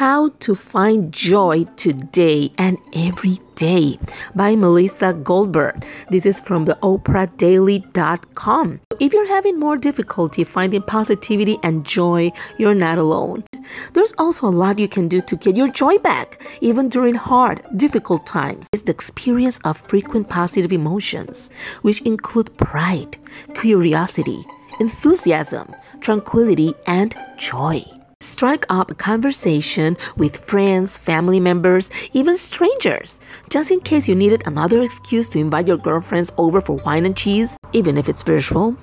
How 0.00 0.30
to 0.40 0.54
Find 0.54 1.12
Joy 1.12 1.64
Today 1.76 2.50
and 2.56 2.78
Every 2.94 3.36
Day 3.54 3.98
by 4.34 4.56
Melissa 4.56 5.12
Goldberg. 5.12 5.84
This 6.08 6.24
is 6.24 6.40
from 6.40 6.64
the 6.64 6.78
oprahdaily.com. 6.82 8.80
If 8.98 9.12
you're 9.12 9.28
having 9.28 9.60
more 9.60 9.76
difficulty 9.76 10.42
finding 10.42 10.80
positivity 10.80 11.58
and 11.62 11.84
joy, 11.84 12.30
you're 12.56 12.74
not 12.74 12.96
alone. 12.96 13.44
There's 13.92 14.14
also 14.16 14.46
a 14.46 14.56
lot 14.62 14.78
you 14.78 14.88
can 14.88 15.06
do 15.06 15.20
to 15.20 15.36
get 15.36 15.54
your 15.54 15.68
joy 15.68 15.98
back, 15.98 16.40
even 16.62 16.88
during 16.88 17.14
hard, 17.14 17.60
difficult 17.76 18.26
times. 18.26 18.68
It's 18.72 18.84
the 18.84 18.92
experience 18.92 19.58
of 19.66 19.76
frequent 19.76 20.30
positive 20.30 20.72
emotions, 20.72 21.50
which 21.82 22.00
include 22.06 22.56
pride, 22.56 23.18
curiosity, 23.54 24.46
enthusiasm, 24.80 25.74
tranquility, 26.00 26.72
and 26.86 27.14
joy. 27.36 27.84
Strike 28.22 28.66
up 28.68 28.90
a 28.90 28.94
conversation 28.94 29.96
with 30.18 30.36
friends, 30.36 30.98
family 30.98 31.40
members, 31.40 31.90
even 32.12 32.36
strangers, 32.36 33.18
just 33.48 33.70
in 33.70 33.80
case 33.80 34.06
you 34.06 34.14
needed 34.14 34.42
another 34.46 34.82
excuse 34.82 35.26
to 35.26 35.38
invite 35.38 35.66
your 35.66 35.78
girlfriends 35.78 36.30
over 36.36 36.60
for 36.60 36.76
wine 36.84 37.06
and 37.06 37.16
cheese, 37.16 37.56
even 37.72 37.96
if 37.96 38.10
it's 38.10 38.22
virtual. 38.22 38.76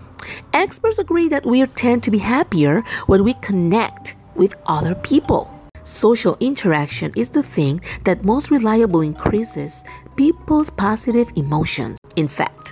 Experts 0.53 0.97
agree 0.97 1.29
that 1.29 1.45
we 1.45 1.63
tend 1.67 2.01
to 2.01 2.09
be 2.09 2.17
happier 2.17 2.81
when 3.05 3.23
we 3.23 3.35
connect 3.35 4.15
with 4.33 4.55
other 4.65 4.95
people. 4.95 5.53
Social 5.83 6.35
interaction 6.39 7.13
is 7.15 7.29
the 7.29 7.43
thing 7.43 7.79
that 8.05 8.25
most 8.25 8.49
reliably 8.49 9.05
increases 9.05 9.83
people's 10.15 10.71
positive 10.71 11.31
emotions. 11.35 11.99
In 12.15 12.27
fact, 12.27 12.69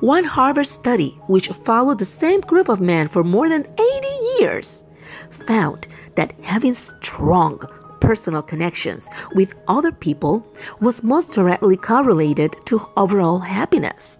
one 0.00 0.24
Harvard 0.24 0.66
study, 0.66 1.10
which 1.28 1.46
followed 1.46 2.00
the 2.00 2.04
same 2.04 2.40
group 2.40 2.68
of 2.68 2.80
men 2.80 3.06
for 3.06 3.22
more 3.22 3.48
than 3.48 3.62
80 3.62 4.08
years, 4.40 4.84
found 5.30 5.86
that 6.16 6.34
having 6.42 6.74
strong 6.74 7.60
personal 8.02 8.42
connections 8.42 9.08
with 9.34 9.54
other 9.68 9.92
people 9.92 10.44
was 10.80 11.04
most 11.04 11.34
directly 11.34 11.76
correlated 11.76 12.54
to 12.66 12.80
overall 12.96 13.38
happiness, 13.38 14.18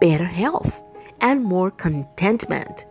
better 0.00 0.24
health, 0.24 0.82
and 1.20 1.42
more 1.42 1.70
contentment. 1.72 2.84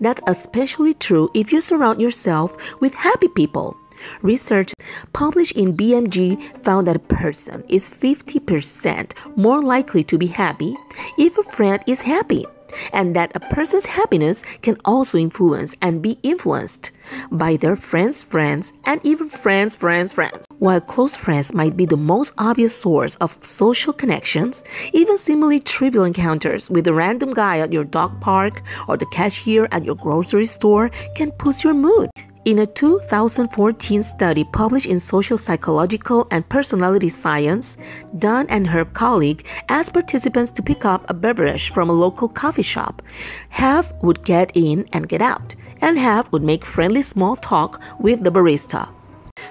That's 0.00 0.22
especially 0.26 0.94
true 0.94 1.30
if 1.34 1.52
you 1.52 1.60
surround 1.60 2.00
yourself 2.00 2.80
with 2.80 2.94
happy 2.94 3.28
people. 3.28 3.76
Research 4.22 4.72
published 5.12 5.56
in 5.56 5.76
BMJ 5.76 6.40
found 6.58 6.86
that 6.86 6.96
a 6.96 7.00
person 7.00 7.64
is 7.68 7.88
50% 7.88 9.36
more 9.36 9.62
likely 9.62 10.02
to 10.04 10.18
be 10.18 10.26
happy 10.26 10.74
if 11.18 11.38
a 11.38 11.42
friend 11.42 11.82
is 11.86 12.02
happy 12.02 12.44
and 12.92 13.14
that 13.16 13.32
a 13.34 13.40
person's 13.40 13.86
happiness 13.86 14.42
can 14.62 14.76
also 14.84 15.18
influence 15.18 15.74
and 15.80 16.02
be 16.02 16.18
influenced 16.22 16.92
by 17.30 17.56
their 17.56 17.76
friends' 17.76 18.24
friends 18.24 18.72
and 18.84 19.00
even 19.04 19.28
friends' 19.28 19.76
friends' 19.76 20.12
friends. 20.12 20.46
While 20.58 20.80
close 20.80 21.16
friends 21.16 21.54
might 21.54 21.76
be 21.76 21.86
the 21.86 21.96
most 21.96 22.32
obvious 22.36 22.74
source 22.74 23.14
of 23.16 23.38
social 23.42 23.92
connections, 23.92 24.64
even 24.92 25.16
seemingly 25.16 25.60
trivial 25.60 26.04
encounters 26.04 26.68
with 26.68 26.86
a 26.86 26.92
random 26.92 27.32
guy 27.32 27.58
at 27.58 27.72
your 27.72 27.84
dog 27.84 28.20
park 28.20 28.62
or 28.88 28.96
the 28.96 29.06
cashier 29.06 29.68
at 29.72 29.84
your 29.84 29.96
grocery 29.96 30.46
store 30.46 30.90
can 31.14 31.30
push 31.32 31.64
your 31.64 31.74
mood. 31.74 32.10
In 32.48 32.60
a 32.60 32.66
2014 32.66 34.02
study 34.02 34.42
published 34.42 34.86
in 34.86 34.98
Social 34.98 35.36
Psychological 35.36 36.26
and 36.30 36.48
Personality 36.48 37.10
Science, 37.10 37.76
Dunn 38.16 38.46
and 38.48 38.66
her 38.66 38.86
colleague 38.86 39.46
asked 39.68 39.92
participants 39.92 40.50
to 40.52 40.62
pick 40.62 40.86
up 40.86 41.04
a 41.10 41.12
beverage 41.12 41.68
from 41.68 41.90
a 41.90 41.92
local 41.92 42.26
coffee 42.26 42.62
shop. 42.62 43.02
Half 43.50 43.92
would 44.02 44.24
get 44.24 44.50
in 44.54 44.88
and 44.94 45.10
get 45.10 45.20
out, 45.20 45.56
and 45.82 45.98
half 45.98 46.32
would 46.32 46.42
make 46.42 46.64
friendly 46.64 47.02
small 47.02 47.36
talk 47.36 47.82
with 48.00 48.24
the 48.24 48.30
barista. 48.30 48.88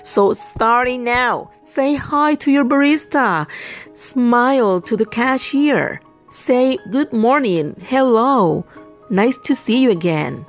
So, 0.02 0.34
starting 0.34 1.04
now, 1.04 1.52
say 1.61 1.94
hi 1.98 2.34
to 2.34 2.50
your 2.50 2.66
barista, 2.66 3.45
smile 3.94 4.82
to 4.82 4.98
the 4.98 5.05
cashier, 5.05 6.02
say 6.30 6.80
good 6.89 7.14
morning, 7.14 7.76
hello, 7.80 8.66
nice 9.11 9.38
to 9.44 9.54
see 9.54 9.83
you 9.83 9.92
again. 9.92 10.48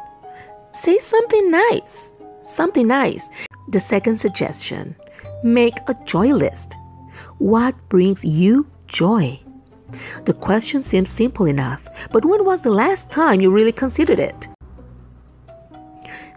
Say 0.73 0.99
something 0.99 1.51
nice 1.51 2.13
something 2.49 2.87
nice. 2.87 3.29
The 3.69 3.81
second 3.81 4.17
suggestion 4.17 4.97
make 5.43 5.75
a 5.89 5.95
joy 6.05 6.33
list. 6.33 6.77
What 7.39 7.75
brings 7.89 8.25
you 8.25 8.67
joy? 8.87 9.41
The 10.25 10.35
question 10.35 10.83
seems 10.83 11.09
simple 11.09 11.47
enough, 11.47 11.87
but 12.13 12.25
when 12.25 12.45
was 12.45 12.63
the 12.63 12.71
last 12.71 13.11
time 13.11 13.41
you 13.41 13.51
really 13.51 13.73
considered 13.73 14.19
it? 14.19 14.49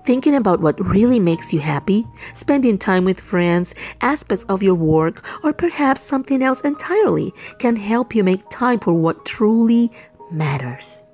Thinking 0.03 0.35
about 0.35 0.61
what 0.61 0.79
really 0.79 1.19
makes 1.19 1.53
you 1.53 1.59
happy, 1.59 2.05
spending 2.33 2.77
time 2.77 3.05
with 3.05 3.19
friends, 3.19 3.75
aspects 4.01 4.45
of 4.45 4.63
your 4.63 4.75
work, 4.75 5.23
or 5.43 5.53
perhaps 5.53 6.01
something 6.01 6.41
else 6.41 6.61
entirely 6.61 7.31
can 7.59 7.75
help 7.75 8.15
you 8.15 8.23
make 8.23 8.41
time 8.49 8.79
for 8.79 8.93
what 8.93 9.25
truly 9.25 9.91
matters. 10.31 11.05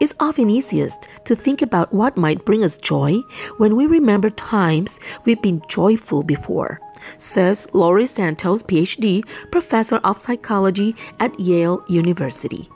It's 0.00 0.14
often 0.20 0.50
easiest 0.50 1.08
to 1.24 1.34
think 1.34 1.62
about 1.62 1.92
what 1.92 2.16
might 2.16 2.44
bring 2.44 2.64
us 2.64 2.76
joy 2.76 3.20
when 3.58 3.76
we 3.76 3.86
remember 3.86 4.30
times 4.30 4.98
we've 5.24 5.42
been 5.42 5.62
joyful 5.68 6.22
before, 6.22 6.80
says 7.18 7.68
Laurie 7.72 8.06
Santos, 8.06 8.62
PhD, 8.62 9.24
professor 9.50 9.96
of 10.04 10.20
psychology 10.20 10.96
at 11.18 11.38
Yale 11.38 11.82
University. 11.88 12.68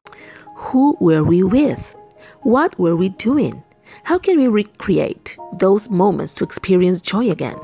Who 0.57 0.97
were 1.01 1.25
we 1.25 1.43
with? 1.43 1.95
What 2.43 2.79
were 2.79 2.97
we 2.97 3.09
doing? 3.11 3.63
How 4.05 4.19
can 4.19 4.39
we 4.39 4.49
recreate 4.49 5.37
those 5.59 5.91
moments 5.91 6.35
to 6.35 6.45
experience 6.45 7.01
joy 7.01 7.31
again? 7.31 7.57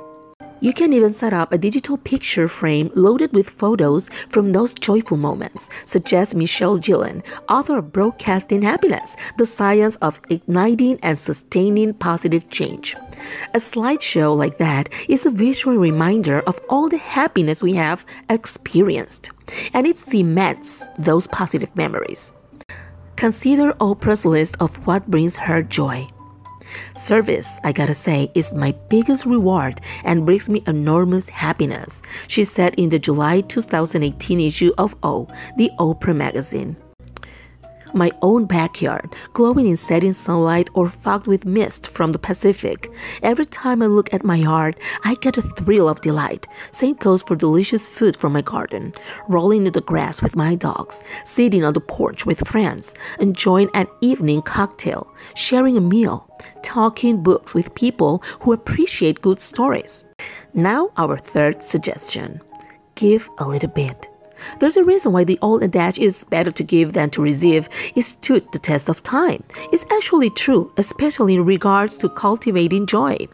You 0.63 0.75
can 0.75 0.93
even 0.93 1.11
set 1.11 1.33
up 1.33 1.53
a 1.53 1.59
digital 1.59 1.97
picture 1.97 2.47
frame 2.47 2.91
loaded 2.95 3.33
with 3.33 3.49
photos 3.49 4.11
from 4.29 4.53
those 4.53 4.75
joyful 4.75 5.17
moments, 5.17 5.71
suggests 5.87 6.35
Michelle 6.35 6.79
Gielan, 6.79 7.25
author 7.49 7.79
of 7.79 7.93
Broadcasting 7.93 8.61
Happiness 8.61 9.17
The 9.39 9.47
Science 9.47 9.97
of 9.97 10.21
Igniting 10.29 10.99
and 11.03 11.19
Sustaining 11.19 11.95
Positive 11.95 12.51
Change. 12.51 12.95
A 13.55 13.59
slideshow 13.59 14.37
like 14.37 14.59
that 14.59 14.91
is 15.09 15.25
a 15.25 15.31
visual 15.31 15.79
reminder 15.79 16.41
of 16.41 16.61
all 16.69 16.91
the 16.91 16.99
happiness 16.99 17.63
we 17.63 17.75
have 17.75 18.05
experienced, 18.29 19.31
and 19.73 19.87
it 19.87 19.97
cements 19.97 20.87
those 20.99 21.27
positive 21.29 21.75
memories. 21.75 22.35
Consider 23.17 23.73
Oprah's 23.81 24.27
list 24.27 24.57
of 24.61 24.77
what 24.87 25.11
brings 25.11 25.39
her 25.39 25.63
joy. 25.63 26.07
Service, 26.95 27.61
I 27.65 27.73
gotta 27.73 27.95
say, 27.95 28.31
is 28.35 28.53
my 28.53 28.75
biggest 28.89 29.27
reward 29.27 29.81
and 30.05 30.27
brings 30.27 30.49
me 30.49 30.63
enormous 30.67 31.29
happiness, 31.29 32.03
she 32.29 32.45
said 32.45 32.75
in 32.77 32.91
the 32.91 32.99
July 32.99 33.41
2018 33.43 34.41
issue 34.41 34.73
of 34.79 34.95
O, 35.03 35.29
the 35.57 35.71
Oprah 35.79 36.17
magazine 36.17 36.77
my 37.95 38.11
own 38.23 38.45
backyard, 38.45 39.15
glowing 39.33 39.67
in 39.67 39.77
setting 39.77 40.13
sunlight 40.13 40.71
or 40.75 40.89
fogged 40.89 41.27
with 41.27 41.45
mist 41.45 41.91
from 41.91 42.13
the 42.13 42.19
Pacific. 42.19 42.89
Every 43.23 43.47
time 43.47 43.83
I 43.83 43.87
look 43.87 44.13
at 44.13 44.25
my 44.25 44.37
yard, 44.37 44.77
I 45.05 45.17
get 45.21 45.39
a 45.39 45.43
thrill 45.43 45.89
of 45.89 46.01
delight. 46.01 46.47
Same 46.71 46.97
goes 46.97 47.23
for 47.23 47.37
delicious 47.37 47.89
food 47.89 48.17
from 48.17 48.33
my 48.33 48.43
garden, 48.43 48.93
rolling 49.29 49.67
in 49.67 49.73
the 49.73 49.81
grass 49.81 50.23
with 50.23 50.37
my 50.37 50.55
dogs, 50.55 51.03
sitting 51.25 51.65
on 51.65 51.75
the 51.75 51.81
porch 51.81 52.27
with 52.27 52.47
friends, 52.47 52.95
enjoying 53.19 53.71
an 53.75 53.87
evening 54.01 54.43
cocktail, 54.43 55.13
sharing 55.35 55.77
a 55.77 55.81
meal, 55.81 56.29
talking 56.63 57.23
books 57.23 57.55
with 57.55 57.75
people 57.75 58.23
who 58.41 58.53
appreciate 58.53 59.21
good 59.23 59.41
stories. 59.41 60.07
Now, 60.55 60.91
our 60.97 61.17
third 61.17 61.63
suggestion 61.63 62.41
give 62.95 63.31
a 63.39 63.49
little 63.49 63.71
bit. 63.71 64.10
There's 64.59 64.77
a 64.77 64.85
reason 64.85 65.13
why 65.13 65.25
the 65.25 65.39
old 65.43 65.63
adage 65.63 65.99
is 65.99 66.25
better 66.25 66.51
to 66.51 66.63
give 66.63 66.93
than 66.93 67.11
to 67.11 67.23
receive 67.23 67.69
is 67.95 68.07
stood 68.07 68.51
the 68.53 68.59
test 68.59 68.89
of 68.89 69.03
time. 69.03 69.43
It's 69.73 69.87
actually 69.93 70.31
true, 70.31 70.73
especially 70.77 71.35
in 71.35 71.45
regards 71.45 71.97
to 71.99 72.09
cultivating 72.09 72.87
joy. 72.87 73.29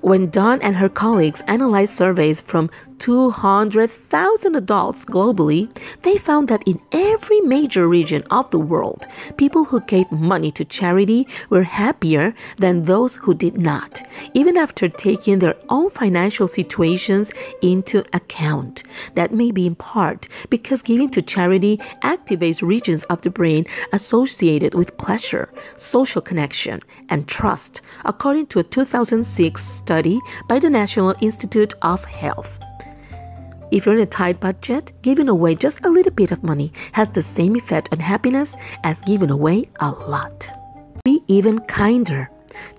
When 0.00 0.30
Dunn 0.30 0.62
and 0.62 0.76
her 0.76 0.88
colleagues 0.88 1.42
analyzed 1.46 1.94
surveys 1.94 2.40
from 2.40 2.70
200,000 3.00 4.54
adults 4.54 5.06
globally, 5.06 5.68
they 6.02 6.18
found 6.18 6.48
that 6.48 6.62
in 6.66 6.78
every 6.92 7.40
major 7.40 7.88
region 7.88 8.22
of 8.30 8.50
the 8.50 8.58
world, 8.58 9.06
people 9.38 9.64
who 9.64 9.80
gave 9.80 10.10
money 10.12 10.50
to 10.50 10.64
charity 10.66 11.26
were 11.48 11.62
happier 11.62 12.34
than 12.58 12.82
those 12.82 13.16
who 13.16 13.34
did 13.34 13.56
not, 13.56 14.02
even 14.34 14.56
after 14.58 14.86
taking 14.86 15.38
their 15.38 15.54
own 15.70 15.88
financial 15.90 16.46
situations 16.46 17.32
into 17.62 18.04
account. 18.12 18.82
That 19.14 19.32
may 19.32 19.50
be 19.50 19.66
in 19.66 19.76
part 19.76 20.28
because 20.50 20.82
giving 20.82 21.08
to 21.10 21.22
charity 21.22 21.78
activates 22.02 22.62
regions 22.62 23.04
of 23.04 23.22
the 23.22 23.30
brain 23.30 23.64
associated 23.94 24.74
with 24.74 24.98
pleasure, 24.98 25.50
social 25.76 26.20
connection, 26.20 26.80
and 27.08 27.26
trust, 27.26 27.80
according 28.04 28.48
to 28.48 28.58
a 28.58 28.62
2006 28.62 29.64
study 29.64 30.20
by 30.48 30.58
the 30.58 30.68
National 30.68 31.14
Institute 31.20 31.72
of 31.80 32.04
Health. 32.04 32.58
If 33.70 33.86
you're 33.86 33.94
in 33.94 34.00
a 34.00 34.06
tight 34.06 34.40
budget, 34.40 34.92
giving 35.02 35.28
away 35.28 35.54
just 35.54 35.84
a 35.84 35.88
little 35.88 36.10
bit 36.12 36.32
of 36.32 36.42
money 36.42 36.72
has 36.92 37.08
the 37.08 37.22
same 37.22 37.54
effect 37.54 37.90
on 37.92 38.00
happiness 38.00 38.56
as 38.82 39.00
giving 39.00 39.30
away 39.30 39.68
a 39.80 39.90
lot. 39.90 40.50
Be 41.04 41.22
even 41.28 41.60
kinder. 41.60 42.30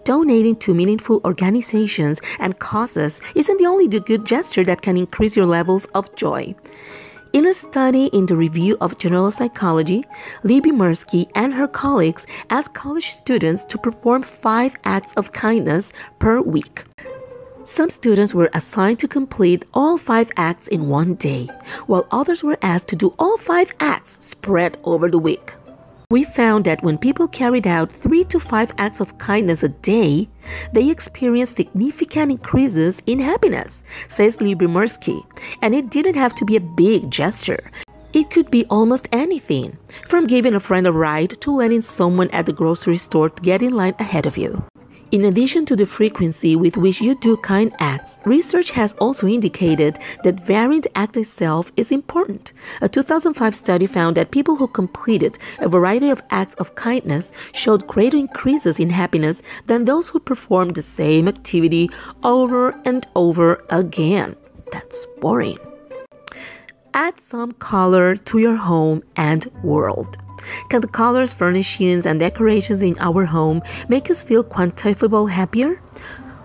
Donating 0.03 0.57
to 0.57 0.73
meaningful 0.73 1.21
organizations 1.23 2.19
and 2.39 2.59
causes 2.59 3.21
isn't 3.35 3.57
the 3.57 3.67
only 3.67 3.87
good 3.87 4.25
gesture 4.25 4.65
that 4.65 4.81
can 4.81 4.97
increase 4.97 5.37
your 5.37 5.45
levels 5.45 5.85
of 5.95 6.13
joy. 6.15 6.53
In 7.31 7.47
a 7.47 7.53
study 7.53 8.07
in 8.07 8.25
the 8.25 8.35
Review 8.35 8.75
of 8.81 8.97
General 8.97 9.31
Psychology, 9.31 10.03
Lyubomirsky 10.43 11.25
and 11.35 11.53
her 11.53 11.69
colleagues 11.69 12.27
asked 12.49 12.73
college 12.73 13.11
students 13.11 13.63
to 13.65 13.77
perform 13.77 14.23
five 14.23 14.75
acts 14.83 15.13
of 15.13 15.31
kindness 15.31 15.93
per 16.19 16.41
week. 16.41 16.83
Some 17.71 17.89
students 17.89 18.35
were 18.35 18.49
assigned 18.53 18.99
to 18.99 19.07
complete 19.07 19.63
all 19.73 19.97
five 19.97 20.29
acts 20.35 20.67
in 20.67 20.89
one 20.89 21.15
day, 21.15 21.47
while 21.87 22.05
others 22.11 22.43
were 22.43 22.57
asked 22.61 22.89
to 22.89 22.97
do 22.97 23.13
all 23.17 23.37
five 23.37 23.73
acts 23.79 24.21
spread 24.25 24.77
over 24.83 25.09
the 25.09 25.17
week. 25.17 25.53
We 26.09 26.25
found 26.25 26.65
that 26.65 26.83
when 26.83 26.97
people 26.97 27.29
carried 27.29 27.65
out 27.65 27.89
three 27.89 28.25
to 28.25 28.41
five 28.41 28.73
acts 28.77 28.99
of 28.99 29.17
kindness 29.19 29.63
a 29.63 29.69
day, 29.69 30.27
they 30.73 30.89
experienced 30.89 31.55
significant 31.55 32.31
increases 32.31 33.01
in 33.07 33.21
happiness, 33.21 33.83
says 34.09 34.35
Lyubomirsky. 34.35 35.23
And 35.61 35.73
it 35.73 35.89
didn't 35.89 36.15
have 36.15 36.35
to 36.35 36.45
be 36.45 36.57
a 36.57 36.59
big 36.75 37.09
gesture. 37.09 37.71
It 38.11 38.31
could 38.31 38.51
be 38.51 38.65
almost 38.69 39.07
anything, 39.13 39.77
from 40.09 40.27
giving 40.27 40.55
a 40.55 40.59
friend 40.59 40.87
a 40.87 40.91
ride 40.91 41.39
to 41.39 41.51
letting 41.51 41.83
someone 41.83 42.29
at 42.31 42.45
the 42.45 42.51
grocery 42.51 42.97
store 42.97 43.29
get 43.29 43.63
in 43.63 43.73
line 43.73 43.95
ahead 43.97 44.25
of 44.25 44.37
you. 44.37 44.61
In 45.11 45.25
addition 45.25 45.65
to 45.65 45.75
the 45.75 45.85
frequency 45.85 46.55
with 46.55 46.77
which 46.77 47.01
you 47.01 47.15
do 47.15 47.35
kind 47.35 47.73
acts, 47.79 48.17
research 48.23 48.71
has 48.71 48.93
also 48.93 49.27
indicated 49.27 49.99
that 50.23 50.39
varying 50.39 50.79
the 50.79 50.97
act 50.97 51.17
itself 51.17 51.69
is 51.75 51.91
important. 51.91 52.53
A 52.81 52.87
2005 52.87 53.53
study 53.53 53.87
found 53.87 54.15
that 54.15 54.31
people 54.31 54.55
who 54.55 54.69
completed 54.69 55.37
a 55.59 55.67
variety 55.67 56.09
of 56.11 56.21
acts 56.29 56.53
of 56.53 56.75
kindness 56.75 57.33
showed 57.51 57.87
greater 57.87 58.15
increases 58.15 58.79
in 58.79 58.89
happiness 58.89 59.41
than 59.67 59.83
those 59.83 60.09
who 60.09 60.19
performed 60.21 60.75
the 60.75 60.81
same 60.81 61.27
activity 61.27 61.89
over 62.23 62.71
and 62.85 63.05
over 63.13 63.65
again. 63.69 64.37
That's 64.71 65.05
boring. 65.19 65.57
Add 66.93 67.19
some 67.19 67.51
color 67.51 68.15
to 68.15 68.37
your 68.37 68.55
home 68.55 69.03
and 69.17 69.45
world. 69.61 70.17
Can 70.69 70.81
the 70.81 70.87
colors, 70.87 71.33
furnishings, 71.33 72.05
and 72.05 72.19
decorations 72.19 72.81
in 72.81 72.97
our 72.99 73.25
home 73.25 73.61
make 73.87 74.09
us 74.09 74.21
feel 74.23 74.43
quantifiable 74.43 75.29
happier? 75.29 75.81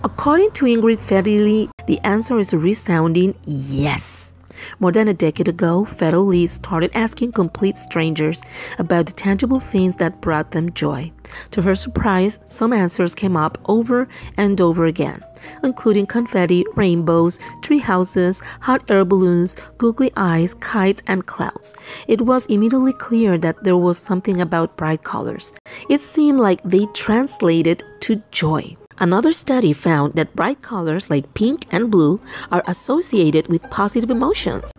According 0.04 0.52
to 0.52 0.66
Ingrid 0.66 1.00
Fetell 1.00 1.42
Lee, 1.42 1.68
the 1.86 1.98
answer 2.04 2.38
is 2.38 2.52
a 2.52 2.58
resounding 2.58 3.34
yes. 3.44 4.35
More 4.78 4.92
than 4.92 5.08
a 5.08 5.14
decade 5.14 5.48
ago, 5.48 5.84
Fetell 5.84 6.26
Lee 6.26 6.46
started 6.46 6.90
asking 6.94 7.32
complete 7.32 7.76
strangers 7.76 8.44
about 8.78 9.06
the 9.06 9.12
tangible 9.12 9.60
things 9.60 9.96
that 9.96 10.20
brought 10.20 10.50
them 10.52 10.72
joy. 10.72 11.12
To 11.52 11.62
her 11.62 11.74
surprise, 11.74 12.38
some 12.46 12.72
answers 12.72 13.14
came 13.14 13.36
up 13.36 13.58
over 13.66 14.08
and 14.36 14.60
over 14.60 14.86
again, 14.86 15.20
including 15.62 16.06
confetti, 16.06 16.64
rainbows, 16.74 17.38
tree 17.62 17.78
houses, 17.78 18.40
hot 18.60 18.82
air 18.88 19.04
balloons, 19.04 19.56
googly 19.78 20.12
eyes, 20.16 20.54
kites, 20.54 21.02
and 21.06 21.26
clouds. 21.26 21.76
It 22.06 22.20
was 22.20 22.46
immediately 22.46 22.92
clear 22.92 23.38
that 23.38 23.62
there 23.64 23.76
was 23.76 23.98
something 23.98 24.40
about 24.40 24.76
bright 24.76 25.02
colors. 25.02 25.52
It 25.90 26.00
seemed 26.00 26.40
like 26.40 26.62
they 26.62 26.86
translated 26.94 27.82
to 28.00 28.22
joy. 28.30 28.76
Another 28.98 29.32
study 29.32 29.74
found 29.74 30.14
that 30.14 30.34
bright 30.34 30.62
colors 30.62 31.10
like 31.10 31.34
pink 31.34 31.66
and 31.70 31.90
blue 31.90 32.18
are 32.50 32.64
associated 32.66 33.46
with 33.46 33.68
positive 33.68 34.10
emotions, 34.10 34.72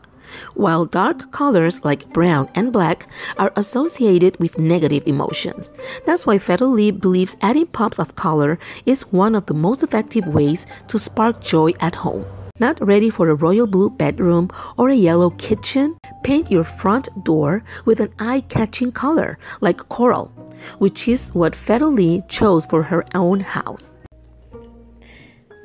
while 0.55 0.85
dark 0.85 1.31
colors 1.31 1.85
like 1.85 2.11
brown 2.13 2.49
and 2.55 2.73
black 2.73 3.07
are 3.37 3.53
associated 3.55 4.35
with 4.39 4.57
negative 4.57 5.03
emotions. 5.05 5.69
That's 6.07 6.25
why 6.25 6.37
Fetell 6.37 6.73
Lee 6.73 6.89
believes 6.89 7.37
adding 7.41 7.67
pops 7.67 7.99
of 7.99 8.15
color 8.15 8.57
is 8.87 9.13
one 9.13 9.35
of 9.35 9.45
the 9.45 9.53
most 9.53 9.83
effective 9.83 10.25
ways 10.25 10.65
to 10.87 10.97
spark 10.97 11.39
joy 11.39 11.73
at 11.79 11.93
home. 11.93 12.25
Not 12.59 12.81
ready 12.81 13.11
for 13.11 13.29
a 13.29 13.35
royal 13.35 13.67
blue 13.67 13.91
bedroom 13.91 14.49
or 14.77 14.89
a 14.89 14.95
yellow 14.95 15.29
kitchen? 15.29 15.95
Paint 16.23 16.49
your 16.49 16.63
front 16.63 17.07
door 17.23 17.63
with 17.85 17.99
an 17.99 18.11
eye 18.17 18.41
catching 18.49 18.91
color 18.91 19.37
like 19.61 19.77
coral, 19.89 20.29
which 20.79 21.07
is 21.07 21.29
what 21.35 21.53
Fetell 21.53 21.93
Lee 21.93 22.23
chose 22.27 22.65
for 22.65 22.81
her 22.81 23.05
own 23.13 23.41
house. 23.41 23.96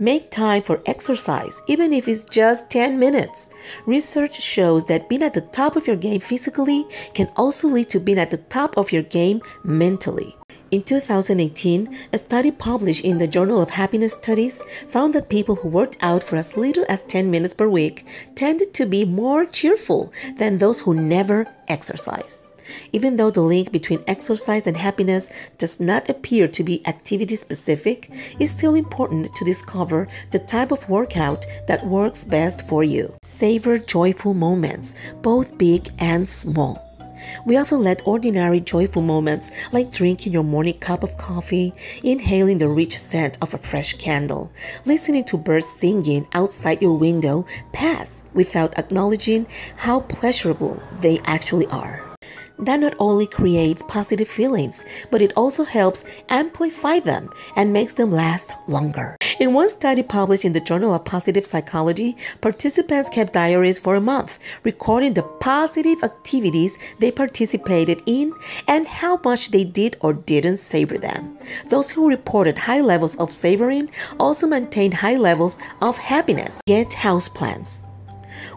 Make 0.03 0.33
time 0.33 0.63
for 0.63 0.83
exercise, 0.87 1.63
even 1.69 1.93
if 1.93 2.09
it's 2.09 2.25
just 2.25 2.73
10 2.73 2.99
minutes. 2.99 3.51
Research 3.87 4.43
shows 4.43 4.85
that 4.87 5.09
being 5.09 5.23
at 5.23 5.33
the 5.33 5.43
top 5.43 5.77
of 5.77 5.87
your 5.87 5.95
game 5.95 6.19
physically 6.19 6.85
can 7.15 7.29
also 7.37 7.69
lead 7.69 7.89
to 7.91 8.01
being 8.01 8.19
at 8.19 8.33
the 8.33 8.43
top 8.51 8.77
of 8.77 8.91
your 8.91 9.05
game 9.05 9.41
mentally. 9.63 10.35
In 10.73 10.83
2018, 10.83 11.97
a 12.13 12.19
study 12.19 12.51
published 12.51 13.05
in 13.05 13.19
the 13.19 13.29
Journal 13.29 13.63
of 13.63 13.71
Happiness 13.71 14.15
Studies 14.15 14.61
found 14.89 15.15
that 15.15 15.29
people 15.29 15.55
who 15.55 15.69
worked 15.69 15.99
out 16.03 16.25
for 16.25 16.35
as 16.35 16.57
little 16.57 16.85
as 16.89 17.05
10 17.05 17.31
minutes 17.31 17.55
per 17.55 17.69
week 17.69 18.05
tended 18.35 18.75
to 18.75 18.87
be 18.87 19.05
more 19.05 19.47
cheerful 19.47 20.13
than 20.37 20.59
those 20.59 20.81
who 20.83 20.95
never 20.95 21.47
exercise. 21.69 22.52
Even 22.93 23.17
though 23.17 23.31
the 23.31 23.41
link 23.41 23.73
between 23.73 24.05
exercise 24.06 24.67
and 24.67 24.76
happiness 24.76 25.32
does 25.59 25.81
not 25.81 26.09
appear 26.09 26.49
to 26.49 26.62
be 26.62 26.87
activity 26.87 27.37
specific, 27.37 28.09
it's 28.38 28.53
still 28.53 28.75
important 28.75 29.32
to 29.35 29.44
discover 29.44 30.09
the 30.31 30.38
type 30.38 30.73
of 30.73 30.88
workout 30.88 31.44
that 31.67 31.87
works 31.87 32.25
best 32.25 32.69
for 32.69 32.85
you. 32.85 33.14
Savor 33.23 33.79
joyful 33.79 34.35
moments, 34.35 34.94
both 35.23 35.56
big 35.59 35.88
and 35.99 36.29
small. 36.29 36.93
We 37.47 37.56
often 37.56 37.82
let 37.82 38.06
ordinary 38.06 38.61
joyful 38.61 39.03
moments, 39.03 39.50
like 39.73 39.93
drinking 39.93 40.32
your 40.32 40.44
morning 40.44 40.79
cup 40.79 41.03
of 41.03 41.17
coffee, 41.17 41.73
inhaling 42.03 42.58
the 42.58 42.69
rich 42.69 42.99
scent 42.99 43.38
of 43.41 43.55
a 43.55 43.58
fresh 43.58 43.94
candle, 43.94 44.50
listening 44.85 45.25
to 45.25 45.37
birds 45.37 45.67
singing 45.67 46.26
outside 46.32 46.82
your 46.82 46.99
window, 46.99 47.47
pass 47.73 48.25
without 48.35 48.79
acknowledging 48.79 49.47
how 49.76 50.00
pleasurable 50.00 50.82
they 51.00 51.20
actually 51.26 51.67
are 51.67 52.12
that 52.62 52.81
not 52.81 52.94
only 52.99 53.26
creates 53.26 53.82
positive 53.88 54.29
feelings, 54.29 54.85
but 55.11 55.23
it 55.23 55.32
also 55.37 55.64
helps 55.64 56.05
amplify 56.29 57.00
them 57.00 57.29
and 57.56 57.73
makes 57.73 57.94
them 57.94 58.11
last 58.11 58.55
longer. 58.69 59.17
In 59.41 59.55
one 59.55 59.70
study 59.70 60.03
published 60.03 60.44
in 60.44 60.53
the 60.53 60.61
Journal 60.61 60.94
of 60.94 61.05
Positive 61.05 61.44
Psychology, 61.44 62.17
participants 62.41 63.09
kept 63.09 63.32
diaries 63.32 63.79
for 63.79 63.97
a 63.97 64.00
month, 64.00 64.38
recording 64.62 65.14
the 65.14 65.23
positive 65.23 66.03
activities 66.03 66.79
they 67.00 67.11
participated 67.11 68.03
in 68.06 68.32
and 68.69 68.87
how 68.87 69.20
much 69.25 69.50
they 69.50 69.65
did 69.65 69.97
or 70.00 70.12
didn't 70.12 70.58
savor 70.58 70.99
them. 70.99 71.37
Those 71.69 71.91
who 71.91 72.08
reported 72.08 72.58
high 72.58 72.81
levels 72.81 73.17
of 73.17 73.31
savoring 73.31 73.91
also 74.20 74.46
maintained 74.46 74.94
high 74.94 75.17
levels 75.17 75.58
of 75.81 75.98
happiness. 75.98 76.60
Get 76.67 76.91
houseplants. 76.91 77.92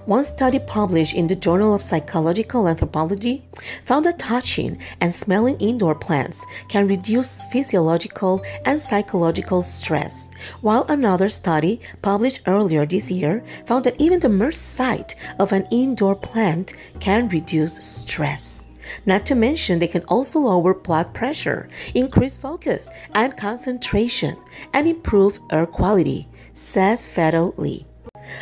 One 0.05 0.23
study 0.23 0.59
published 0.59 1.15
in 1.15 1.25
the 1.25 1.35
Journal 1.35 1.73
of 1.73 1.81
Physiological 1.81 2.67
Anthropology 2.67 3.43
found 3.85 4.05
that 4.05 4.19
touching 4.19 4.77
and 5.01 5.11
smelling 5.11 5.57
indoor 5.57 5.95
plants 5.95 6.45
can 6.69 6.87
reduce 6.87 7.43
physiological 7.45 8.43
and 8.65 8.79
psychological 8.79 9.63
stress, 9.63 10.29
while 10.61 10.85
another 10.89 11.27
study 11.27 11.81
published 12.03 12.41
earlier 12.45 12.85
this 12.85 13.09
year 13.09 13.43
found 13.65 13.83
that 13.85 13.99
even 13.99 14.19
the 14.19 14.29
mere 14.29 14.51
sight 14.51 15.15
of 15.39 15.51
an 15.51 15.65
indoor 15.71 16.15
plant 16.15 16.73
can 16.99 17.27
reduce 17.29 17.83
stress. 17.83 18.69
Not 19.07 19.25
to 19.25 19.33
mention, 19.33 19.79
they 19.79 19.87
can 19.87 20.03
also 20.07 20.37
lower 20.39 20.75
blood 20.75 21.15
pressure, 21.15 21.67
increase 21.95 22.37
focus 22.37 22.87
and 23.15 23.35
concentration, 23.35 24.37
and 24.71 24.87
improve 24.87 25.39
air 25.51 25.65
quality, 25.65 26.27
says 26.53 27.07
Fetell 27.07 27.57
Lee. 27.57 27.87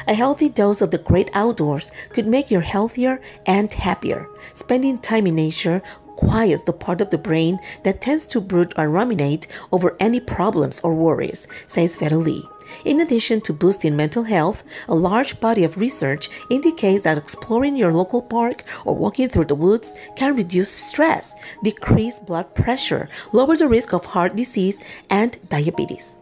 A 0.08 0.14
healthy 0.14 0.50
dose 0.50 0.82
of 0.82 0.92
the 0.92 0.98
great 0.98 1.30
outdoors 1.34 1.92
could 2.10 2.28
make 2.28 2.52
you 2.52 2.60
healthier 2.60 3.22
and 3.46 3.72
happier. 3.72 4.28
Spending 4.54 4.98
time 5.00 5.28
in 5.28 5.36
nature 5.36 5.82
quiets 6.16 6.64
the 6.64 6.74
part 6.74 7.02
of 7.02 7.10
the 7.10 7.18
brain 7.18 7.60
that 7.84 8.02
tends 8.02 8.26
to 8.28 8.42
brood 8.42 8.74
or 8.78 8.90
ruminate 8.90 9.48
over 9.72 9.96
any 10.00 10.20
problems 10.20 10.80
or 10.82 10.94
worries, 10.94 11.48
says 11.68 11.98
Fetell 11.98 12.24
Lee. 12.24 12.48
In 12.86 13.02
addition 13.02 13.42
to 13.42 13.54
boosting 13.54 13.96
mental 13.96 14.24
health, 14.24 14.64
a 14.88 14.96
large 14.96 15.40
body 15.40 15.64
of 15.64 15.78
research 15.78 16.30
indicates 16.50 17.04
that 17.04 17.18
exploring 17.18 17.76
your 17.76 17.92
local 17.92 18.22
park 18.22 18.64
or 18.86 18.96
walking 18.96 19.30
through 19.30 19.46
the 19.46 19.56
woods 19.56 19.96
can 20.16 20.36
reduce 20.36 20.72
stress, 20.72 21.36
decrease 21.64 22.20
blood 22.20 22.56
pressure, 22.56 23.10
lower 23.32 23.58
the 23.58 23.68
risk 23.68 23.94
of 23.94 24.06
heart 24.06 24.36
disease 24.36 24.82
and 25.10 25.38
diabetes. 25.50 26.20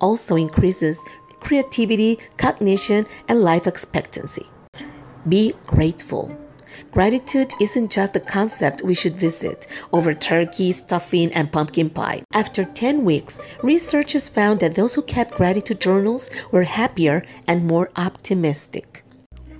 Also 0.00 0.36
increases 0.36 1.02
creativity, 1.40 2.18
cognition, 2.36 3.06
and 3.28 3.42
life 3.42 3.66
expectancy. 3.66 4.46
Be 5.28 5.54
grateful. 5.66 6.36
Gratitude 6.90 7.52
isn't 7.60 7.90
just 7.90 8.16
a 8.16 8.20
concept 8.20 8.82
we 8.82 8.94
should 8.94 9.14
visit 9.14 9.66
over 9.92 10.14
turkey, 10.14 10.72
stuffing, 10.72 11.32
and 11.32 11.52
pumpkin 11.52 11.90
pie. 11.90 12.22
After 12.32 12.64
10 12.64 13.04
weeks, 13.04 13.40
researchers 13.62 14.28
found 14.28 14.60
that 14.60 14.74
those 14.74 14.94
who 14.94 15.02
kept 15.02 15.34
gratitude 15.34 15.80
journals 15.80 16.30
were 16.50 16.64
happier 16.64 17.24
and 17.46 17.66
more 17.66 17.90
optimistic. 17.96 19.02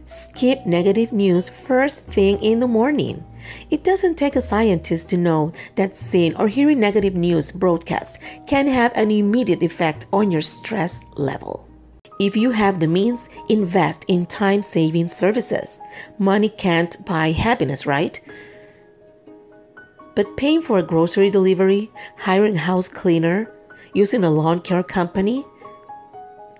Skip 0.06 0.64
negative 0.64 1.12
news 1.12 1.48
first 1.48 2.06
thing 2.06 2.38
in 2.38 2.60
the 2.60 2.68
morning. 2.68 3.24
It 3.70 3.82
doesn't 3.82 4.14
take 4.14 4.36
a 4.36 4.40
scientist 4.40 5.08
to 5.08 5.16
know 5.16 5.52
that 5.74 5.96
seeing 5.96 6.36
or 6.36 6.46
hearing 6.46 6.78
negative 6.78 7.16
news 7.16 7.50
broadcasts 7.50 8.18
can 8.46 8.68
have 8.68 8.92
an 8.94 9.10
immediate 9.10 9.64
effect 9.64 10.06
on 10.12 10.30
your 10.30 10.42
stress 10.42 11.00
level. 11.16 11.68
If 12.20 12.36
you 12.36 12.52
have 12.52 12.78
the 12.78 12.86
means, 12.86 13.28
invest 13.48 14.04
in 14.06 14.26
time 14.26 14.62
saving 14.62 15.08
services. 15.08 15.80
Money 16.20 16.50
can't 16.50 16.96
buy 17.04 17.32
happiness, 17.32 17.84
right? 17.84 18.20
But 20.14 20.36
paying 20.36 20.62
for 20.62 20.78
a 20.78 20.84
grocery 20.84 21.30
delivery, 21.30 21.90
hiring 22.16 22.54
a 22.54 22.60
house 22.60 22.88
cleaner, 22.88 23.52
using 23.92 24.22
a 24.22 24.30
lawn 24.30 24.60
care 24.60 24.84
company 24.84 25.44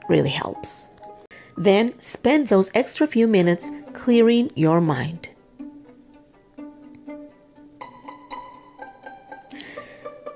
really 0.08 0.30
helps. 0.30 0.95
Then 1.56 1.98
spend 2.00 2.48
those 2.48 2.70
extra 2.75 3.06
few 3.06 3.26
minutes 3.26 3.70
clearing 3.92 4.50
your 4.54 4.80
mind. 4.80 5.30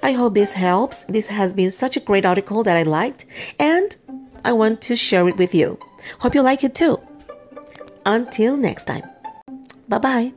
I 0.02 0.12
hope 0.12 0.34
this 0.34 0.54
helps. 0.54 1.04
This 1.04 1.28
has 1.28 1.52
been 1.52 1.70
such 1.70 1.96
a 1.96 2.00
great 2.00 2.24
article 2.24 2.62
that 2.64 2.76
I 2.76 2.84
liked, 2.84 3.26
and 3.58 3.94
I 4.44 4.52
want 4.52 4.80
to 4.82 4.96
share 4.96 5.28
it 5.28 5.36
with 5.36 5.54
you. 5.54 5.78
Hope 6.20 6.34
you 6.34 6.42
like 6.42 6.64
it 6.64 6.74
too. 6.74 6.98
Until 8.06 8.56
next 8.56 8.84
time. 8.84 9.04
Bye 9.88 9.98
bye. 9.98 10.32